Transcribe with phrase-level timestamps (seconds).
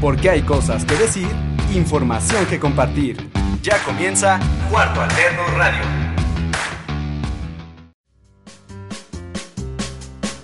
[0.00, 1.28] Porque hay cosas que decir,
[1.74, 3.30] información que compartir.
[3.62, 4.38] Ya comienza
[4.70, 5.84] Cuarto Alterno Radio.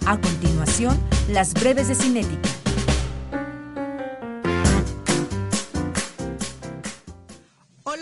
[0.07, 2.54] A continuación, las breves de Cinética.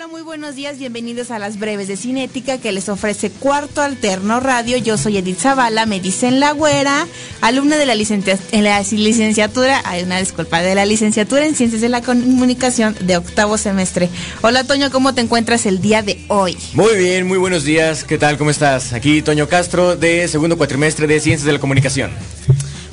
[0.02, 4.40] Hola, muy buenos días, bienvenidos a las breves de Cinética que les ofrece Cuarto Alterno
[4.40, 4.76] Radio.
[4.76, 7.06] Yo soy Edith Zavala, me dicen la güera,
[7.40, 11.88] alumna de la, en la licenciatura, hay una disculpa, de la licenciatura en Ciencias de
[11.88, 14.08] la Comunicación de octavo semestre.
[14.40, 16.56] Hola, Toño, ¿cómo te encuentras el día de hoy?
[16.74, 18.02] Muy bien, muy buenos días.
[18.02, 18.38] ¿Qué tal?
[18.38, 18.94] ¿Cómo estás?
[18.94, 22.10] Aquí Toño Castro de segundo cuatrimestre de Ciencias de la Comunicación.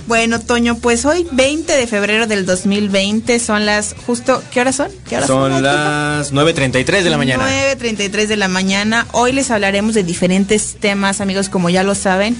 [0.10, 4.90] Bueno, Toño, pues hoy 20 de febrero del 2020 son las justo, ¿qué horas son?
[5.08, 5.72] ¿Qué horas Son Disculpa.
[5.72, 7.48] las 9.33 de la mañana.
[7.78, 9.06] 9.33 de la mañana.
[9.12, 12.36] Hoy les hablaremos de diferentes temas, amigos, como ya lo saben.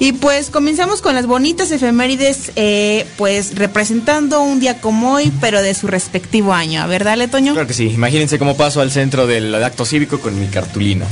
[0.00, 5.60] Y pues comenzamos con las bonitas efemérides, eh, pues representando un día como hoy, pero
[5.60, 6.80] de su respectivo año.
[6.82, 7.52] A ver, Toño.
[7.52, 7.86] Claro que sí.
[7.88, 11.04] Imagínense cómo paso al centro del acto cívico con mi cartulina.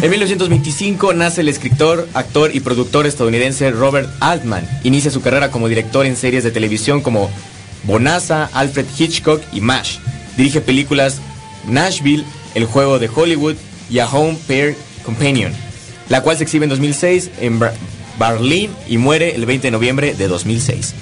[0.00, 4.66] en 1925 nace el escritor, actor y productor estadounidense Robert Altman.
[4.82, 7.30] Inicia su carrera como director en series de televisión como
[7.84, 9.98] Bonanza, Alfred Hitchcock y MASH.
[10.38, 11.18] Dirige películas
[11.68, 12.24] Nashville,
[12.54, 13.56] El juego de Hollywood
[13.90, 14.74] y A Home Pair
[15.04, 15.52] Companion,
[16.08, 17.74] la cual se exhibe en 2006 en Bar-
[18.88, 20.94] Y muere el 20 de noviembre de 2006.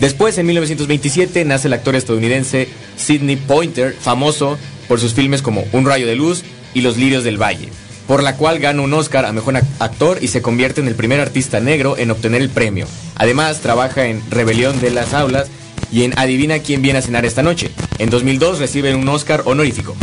[0.00, 5.86] Después, en 1927, nace el actor estadounidense Sidney Pointer, famoso por sus filmes como Un
[5.86, 7.68] rayo de luz y Los lirios del valle,
[8.06, 10.94] por la cual gana un Oscar a mejor ac- actor y se convierte en el
[10.94, 12.86] primer artista negro en obtener el premio.
[13.16, 15.48] Además, trabaja en Rebelión de las Aulas
[15.90, 17.70] y en Adivina quién viene a cenar esta noche.
[17.98, 19.96] En 2002 recibe un Oscar honorífico.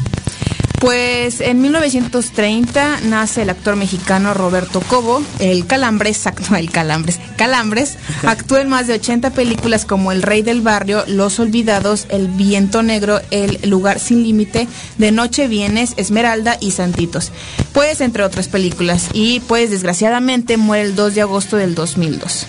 [0.86, 7.96] Pues en 1930 nace el actor mexicano Roberto Cobo, el Calambres, actúa el Calambres, Calambres,
[8.24, 12.84] actúa en más de 80 películas como El Rey del Barrio, Los Olvidados, El Viento
[12.84, 14.68] Negro, El Lugar Sin Límite,
[15.00, 17.32] De Noche Vienes, Esmeralda y Santitos,
[17.74, 22.46] pues entre otras películas, y pues desgraciadamente muere el 2 de agosto del 2002.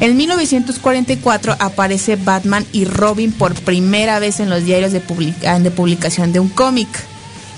[0.00, 5.70] En 1944 aparece Batman y Robin por primera vez en los diarios de, publica- de
[5.70, 6.88] publicación de un cómic.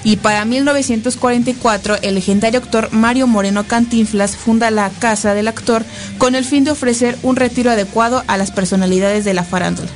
[0.02, 5.84] Y para 1944, el legendario actor Mario Moreno Cantinflas funda la Casa del Actor
[6.18, 9.90] con el fin de ofrecer un retiro adecuado a las personalidades de la farándula.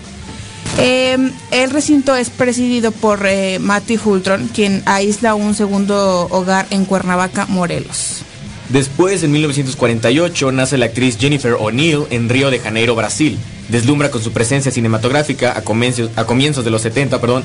[0.79, 1.17] Eh,
[1.53, 7.47] el recinto es presidido por eh, Matthew Hultron, quien aísla un segundo hogar en Cuernavaca,
[7.47, 8.23] Morelos.
[8.71, 13.39] Después, en 1948, nace la actriz Jennifer O'Neill en Río de Janeiro, Brasil.
[13.69, 17.45] Deslumbra con su presencia cinematográfica a comienzos, a comienzos de los 70, perdón,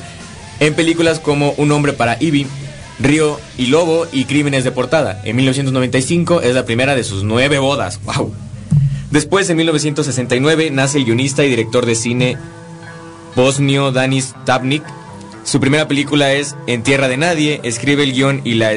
[0.59, 2.47] en películas como Un hombre para Ivy,
[2.99, 5.21] Río y Lobo y Crímenes de Portada.
[5.23, 7.99] En 1995 es la primera de sus nueve bodas.
[8.03, 8.33] ¡Wow!
[9.11, 12.37] Después, en 1969, nace el guionista y director de cine
[13.35, 14.83] bosnio Danis Tabnik.
[15.43, 18.73] Su primera película es En Tierra de Nadie, escribe el guion y la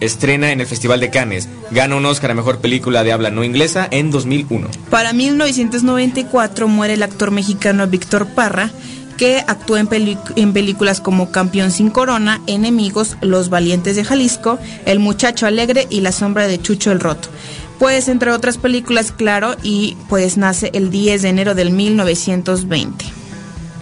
[0.00, 1.48] estrena en el Festival de Cannes.
[1.70, 4.68] Gana un Oscar a Mejor Película de Habla No Inglesa en 2001.
[4.90, 8.70] Para 1994 muere el actor mexicano Víctor Parra,
[9.16, 15.46] que actuó en, películas como Campeón sin Corona, Enemigos, Los Valientes de Jalisco, El Muchacho
[15.46, 17.28] Alegre y La Sombra de Chucho el Roto.
[17.78, 23.04] Pues entre otras películas, claro, y pues nace el 10 de enero del 1920.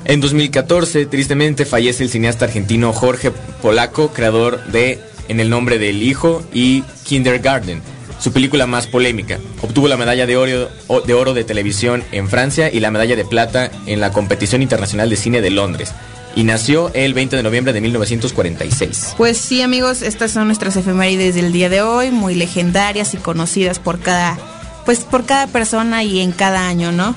[0.05, 3.31] En 2014, tristemente, fallece el cineasta argentino Jorge
[3.63, 7.81] Polaco, creador de En el nombre del hijo y Kindergarten,
[8.25, 9.39] su película más polémica.
[9.61, 14.01] Obtuvo la medalla de oro, de televisión en Francia y la medalla de plata en
[14.01, 15.93] la Competición Internacional de Cine de Londres.
[16.35, 19.17] Y nació el 20 de noviembre de 1946.
[19.19, 23.79] Pues sí, amigos, estas son nuestras efemérides del día de hoy, muy legendarias y conocidas
[23.79, 24.39] por cada,
[24.87, 27.15] pues por cada persona y en cada año, ¿no?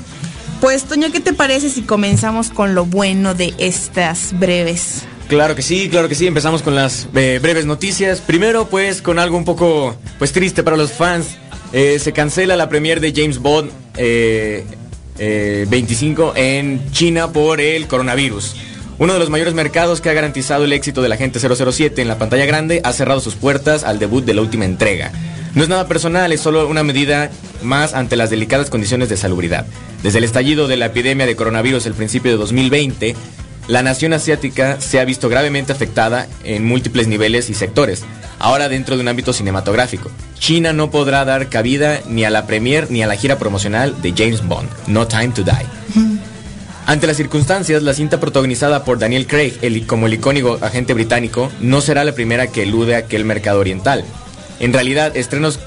[0.60, 5.06] Pues, Toño, ¿qué te parece si comenzamos con lo bueno de estas breves?
[5.27, 6.25] Claro que sí, claro que sí.
[6.27, 8.21] Empezamos con las eh, breves noticias.
[8.21, 11.38] Primero, pues, con algo un poco, pues, triste para los fans.
[11.74, 14.63] Eh, se cancela la premier de James Bond eh,
[15.19, 18.56] eh, 25 en China por el coronavirus.
[19.00, 22.07] Uno de los mayores mercados que ha garantizado el éxito de la gente 007 en
[22.07, 25.12] la pantalla grande ha cerrado sus puertas al debut de la última entrega.
[25.53, 27.31] No es nada personal, es solo una medida
[27.62, 29.65] más ante las delicadas condiciones de salubridad.
[30.03, 33.15] Desde el estallido de la epidemia de coronavirus el principio de 2020,
[33.67, 38.03] la nación asiática se ha visto gravemente afectada en múltiples niveles y sectores,
[38.39, 40.09] ahora dentro de un ámbito cinematográfico.
[40.39, 44.13] China no podrá dar cabida ni a la premier ni a la gira promocional de
[44.15, 45.65] James Bond, No Time to Die.
[46.85, 51.51] Ante las circunstancias, la cinta protagonizada por Daniel Craig el- como el icónico agente británico
[51.59, 54.05] no será la primera que elude aquel mercado oriental.
[54.61, 55.59] En realidad, estrenos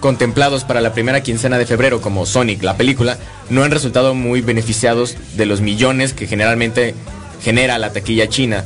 [0.00, 3.16] contemplados para la primera quincena de febrero como Sonic, la película,
[3.48, 6.94] no han resultado muy beneficiados de los millones que generalmente
[7.42, 8.64] genera la taquilla china.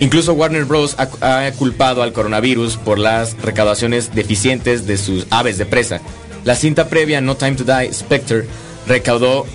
[0.00, 0.96] Incluso Warner Bros.
[0.98, 6.00] ha, ha culpado al coronavirus por las recaudaciones deficientes de sus aves de presa.
[6.44, 8.46] La cinta previa No Time to Die, Spectre,
[8.88, 9.46] recaudó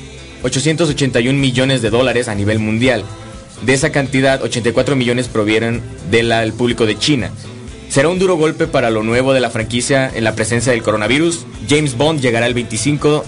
[0.43, 3.03] 881 millones de dólares a nivel mundial.
[3.63, 5.81] De esa cantidad, 84 millones provienen
[6.11, 7.31] del público de China.
[7.89, 11.45] Será un duro golpe para lo nuevo de la franquicia en la presencia del coronavirus.
[11.67, 13.25] James Bond llegará el 25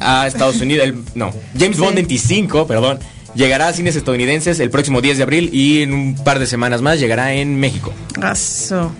[0.00, 0.86] a Estados Unidos.
[0.86, 2.98] el- no, James Bond 25, perdón,
[3.34, 6.80] llegará a cines estadounidenses el próximo 10 de abril y en un par de semanas
[6.82, 7.92] más llegará en México.
[8.32, 8.92] Eso.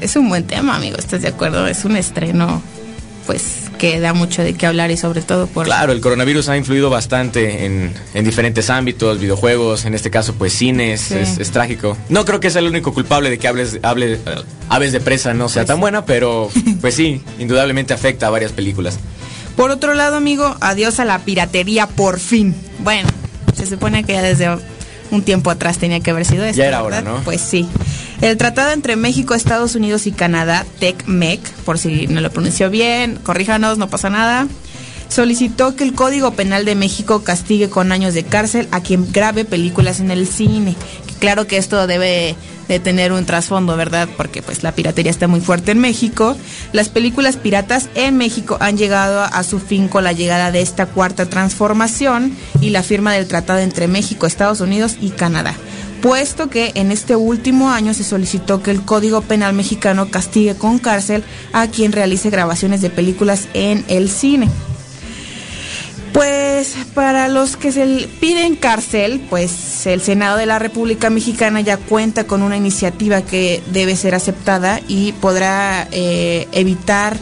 [0.00, 1.66] Es un buen tema, amigo, ¿estás de acuerdo?
[1.68, 2.62] Es un estreno,
[3.26, 5.66] pues, que da mucho de qué hablar y sobre todo por...
[5.66, 10.54] Claro, el coronavirus ha influido bastante en, en diferentes ámbitos, videojuegos, en este caso pues
[10.54, 11.14] cines, Sí.
[11.16, 11.96] es, es trágico.
[12.08, 14.18] No creo que sea el único culpable de que hables, hable,
[14.70, 15.80] Aves de Presa no sea Pues tan sí.
[15.80, 16.48] buena, pero
[16.80, 18.98] pues sí, indudablemente afecta a varias películas.
[19.56, 22.54] Por otro lado, amigo, adiós a la piratería por fin.
[22.78, 23.08] Bueno,
[23.66, 24.48] se supone que ya desde
[25.10, 26.58] un tiempo atrás tenía que haber sido esto.
[26.58, 27.02] Ya era.
[27.02, 27.20] ¿no?
[27.24, 27.68] Pues sí.
[28.20, 33.18] El tratado entre México, Estados Unidos y Canadá, TECMEC, por si no lo pronunció bien,
[33.22, 34.46] corríjanos, no pasa nada,
[35.08, 39.44] solicitó que el Código Penal de México castigue con años de cárcel a quien grabe
[39.44, 40.76] películas en el cine.
[41.22, 42.34] Claro que esto debe
[42.66, 44.08] de tener un trasfondo, ¿verdad?
[44.16, 46.36] Porque pues la piratería está muy fuerte en México.
[46.72, 50.86] Las películas piratas en México han llegado a su fin con la llegada de esta
[50.86, 55.54] cuarta transformación y la firma del tratado entre México, Estados Unidos y Canadá.
[56.02, 60.80] Puesto que en este último año se solicitó que el Código Penal mexicano castigue con
[60.80, 61.22] cárcel
[61.52, 64.48] a quien realice grabaciones de películas en el cine.
[66.12, 67.86] Pues para los que se
[68.20, 73.62] piden cárcel, pues el Senado de la República Mexicana ya cuenta con una iniciativa que
[73.72, 77.16] debe ser aceptada y podrá eh, evitar,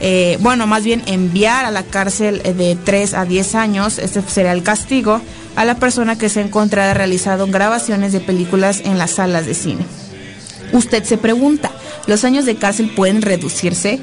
[0.00, 4.20] eh, bueno, más bien enviar a la cárcel eh, de 3 a 10 años, este
[4.22, 5.22] será el castigo,
[5.56, 9.86] a la persona que se encontrara realizando grabaciones de películas en las salas de cine.
[10.72, 11.70] Usted se pregunta,
[12.06, 14.00] ¿los años de cárcel pueden reducirse?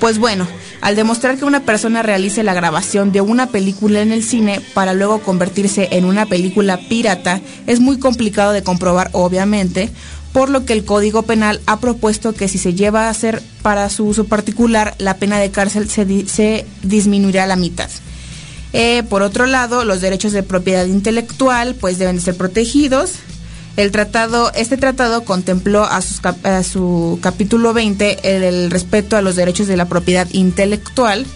[0.00, 0.46] Pues bueno,
[0.80, 4.92] al demostrar que una persona realice la grabación de una película en el cine para
[4.92, 9.90] luego convertirse en una película pirata, es muy complicado de comprobar obviamente,
[10.32, 13.88] por lo que el Código Penal ha propuesto que si se lleva a hacer para
[13.88, 17.88] su uso particular, la pena de cárcel se, di- se disminuirá a la mitad.
[18.72, 23.12] Eh, por otro lado, los derechos de propiedad intelectual pues deben de ser protegidos.
[23.76, 29.76] El tratado, este tratado contempló a, su capítulo 20 el, respeto a los derechos de
[29.76, 31.26] la propiedad intelectual.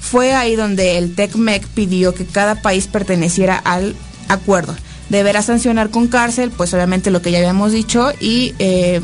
[0.00, 3.94] Fue ahí donde el TECMEC pidió que cada país perteneciera al
[4.28, 4.76] acuerdo.
[5.08, 9.00] Deberá sancionar con cárcel, pues obviamente lo que ya habíamos dicho, y eh,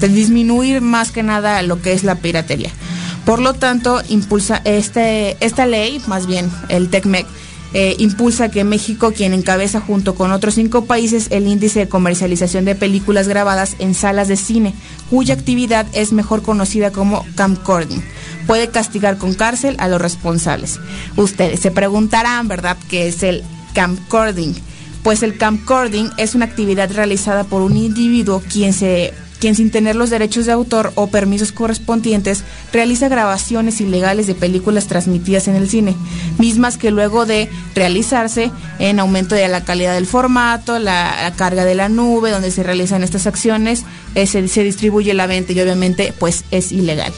[0.00, 2.70] disminuir más que nada lo que es la piratería.
[3.24, 7.26] Por lo tanto, impulsa este, esta ley, más bien el TECMEC,
[7.74, 12.64] eh, impulsa que México, quien encabeza junto con otros cinco países el índice de comercialización
[12.64, 14.74] de películas grabadas en salas de cine,
[15.10, 18.02] cuya actividad es mejor conocida como camcording,
[18.46, 20.80] puede castigar con cárcel a los responsables.
[21.16, 23.42] Ustedes se preguntarán, ¿verdad?, qué es el
[23.74, 24.54] camcording.
[25.02, 29.96] Pues el camcording es una actividad realizada por un individuo quien se quien sin tener
[29.96, 35.68] los derechos de autor o permisos correspondientes realiza grabaciones ilegales de películas transmitidas en el
[35.68, 35.96] cine,
[36.38, 41.74] mismas que luego de realizarse en aumento de la calidad del formato, la, carga de
[41.74, 43.82] la nube donde se realizan estas acciones,
[44.14, 47.12] eh, se, se distribuye la venta y obviamente pues es ilegal.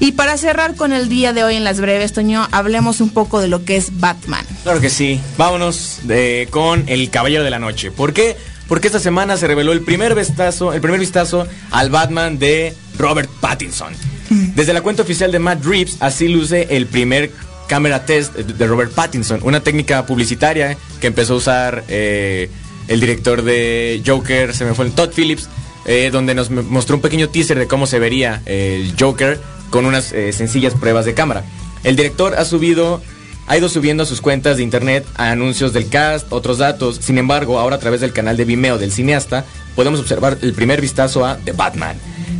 [0.00, 3.40] Y para cerrar con el día de hoy en las breves, Toño, hablemos un poco
[3.40, 4.44] de lo que es Batman.
[4.64, 5.18] Claro que sí.
[5.38, 7.90] Vámonos de- con El Caballero de la Noche.
[7.90, 8.36] ¿Por qué?
[8.68, 13.30] Porque esta semana se reveló el primer vistazo, el primer vistazo al Batman de Robert
[13.40, 13.92] Pattinson.
[14.30, 17.30] Desde la cuenta oficial de Matt Reeves, así luce el primer
[17.68, 22.50] cámara test de Robert Pattinson, una técnica publicitaria que empezó a usar eh,
[22.88, 25.48] el director de Joker, se me fue el Todd Phillips,
[25.86, 29.40] eh, donde nos mostró un pequeño teaser de cómo se vería el Joker
[29.70, 31.44] con unas eh, sencillas pruebas de cámara.
[31.82, 33.02] El director ha subido
[33.46, 36.96] ha ido subiendo a sus cuentas de internet a anuncios del cast, otros datos.
[37.02, 39.44] Sin embargo, ahora a través del canal de Vimeo del cineasta,
[39.76, 41.96] podemos observar el primer vistazo a The Batman.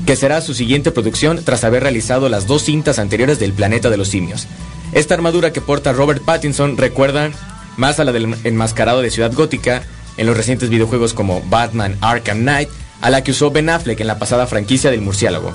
[0.07, 3.97] que será su siguiente producción tras haber realizado las dos cintas anteriores del Planeta de
[3.97, 4.47] los Simios.
[4.93, 7.31] Esta armadura que porta Robert Pattinson recuerda
[7.77, 9.83] más a la del enmascarado de Ciudad Gótica
[10.17, 12.69] en los recientes videojuegos como Batman Arkham Knight,
[13.01, 15.53] a la que usó Ben Affleck en la pasada franquicia del murciélago.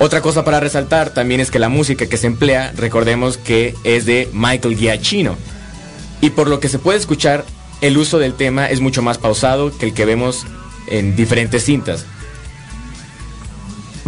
[0.00, 4.06] Otra cosa para resaltar también es que la música que se emplea, recordemos que es
[4.06, 5.36] de Michael Giacchino.
[6.20, 7.44] Y por lo que se puede escuchar,
[7.80, 10.46] el uso del tema es mucho más pausado que el que vemos
[10.86, 12.06] en diferentes cintas.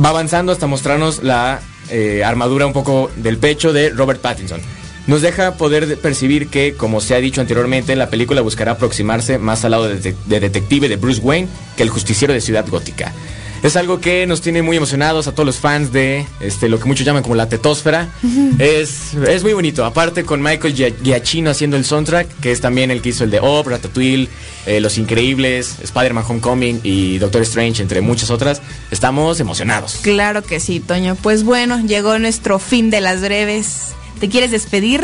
[0.03, 4.61] Va avanzando hasta mostrarnos la eh, armadura un poco del pecho de Robert Pattinson.
[5.09, 9.65] Nos deja poder percibir que, como se ha dicho anteriormente, la película buscará aproximarse más
[9.65, 13.13] al lado de, de detective de Bruce Wayne que el justiciero de Ciudad Gótica.
[13.63, 16.87] Es algo que nos tiene muy emocionados a todos los fans de este, lo que
[16.87, 18.09] muchos llaman como la tetósfera.
[18.59, 19.85] es, es muy bonito.
[19.85, 23.39] Aparte con Michael Giacchino haciendo el soundtrack, que es también el que hizo el de
[23.41, 24.29] Op, Ratatouille,
[24.67, 28.63] eh, Los Increíbles, Spider-Man Homecoming y Doctor Strange, entre muchas otras.
[28.91, 29.99] Estamos emocionados.
[30.03, 31.15] Claro que sí, Toño.
[31.17, 33.89] Pues bueno, llegó nuestro fin de las breves.
[34.21, 35.03] ¿Te quieres despedir?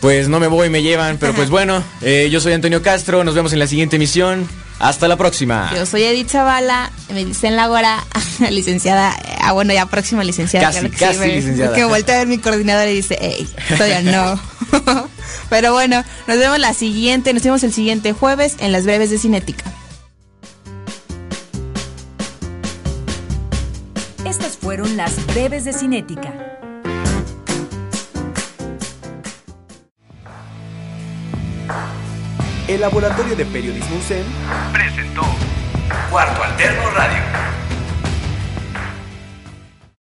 [0.00, 3.34] Pues no me voy, me llevan, pero pues bueno, eh, yo soy Antonio Castro, nos
[3.34, 4.46] vemos en la siguiente emisión.
[4.78, 5.70] Hasta la próxima.
[5.74, 8.04] Yo soy Edith Zavala, me dicen la hora,
[8.50, 10.66] licenciada, ah bueno, ya próxima licenciada.
[10.66, 11.74] Casi, que casi licenciada.
[11.74, 14.40] Que voltea a ver mi coordinador y dice, hey, todavía no.
[15.50, 19.18] Pero bueno, nos vemos la siguiente, nos vemos el siguiente jueves en las breves de
[19.18, 19.64] Cinética.
[24.24, 26.55] Estas fueron las breves de Cinética.
[32.68, 34.24] El Laboratorio de Periodismo UCEM
[34.72, 35.22] presentó
[36.10, 37.55] Cuarto Alterno Radio.